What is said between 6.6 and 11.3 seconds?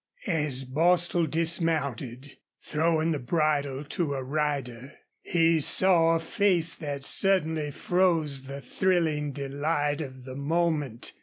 that suddenly froze the thrilling delight of the moment.